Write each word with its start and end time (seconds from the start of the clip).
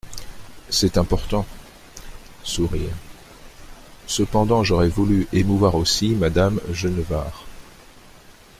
C’est 0.71 0.97
important! 0.97 1.45
(Sourires.) 2.43 2.89
Cependant, 4.07 4.63
j’aurais 4.63 4.89
voulu 4.89 5.27
émouvoir 5.31 5.75
aussi 5.75 6.15
Madame 6.15 6.59
Genevard. 6.71 7.45